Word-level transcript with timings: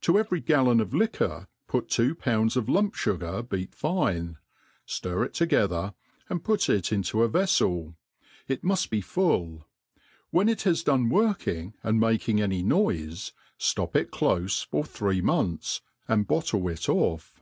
To 0.00 0.18
every 0.18 0.40
gallon 0.40 0.80
of 0.80 0.94
liquor 0.94 1.46
put 1.66 1.90
two 1.90 2.14
pounds 2.14 2.56
of 2.56 2.70
lump*fugar 2.70 3.46
beat 3.46 3.74
fine, 3.74 4.38
ftir 4.86 5.26
it 5.26 5.34
together, 5.34 5.92
and 6.30 6.42
put 6.42 6.70
it 6.70 6.90
into 6.90 7.22
a 7.22 7.28
▼eflel; 7.28 7.94
it 8.46 8.62
muft 8.64 8.88
be 8.88 9.02
full: 9.02 9.66
when 10.30 10.48
it 10.48 10.62
has 10.62 10.82
done 10.82 11.10
working 11.10 11.74
and 11.82 12.00
making 12.00 12.40
any 12.40 12.62
noife, 12.64 13.32
ftop 13.60 13.94
it 13.94 14.10
clofe 14.10 14.64
for 14.64 14.84
three 14.84 15.20
months, 15.20 15.82
and 16.08 16.26
bottle 16.26 16.66
it 16.68 16.88
off. 16.88 17.38